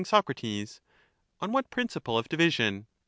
[0.03, 0.31] Soc,
[1.41, 2.87] On what principle of division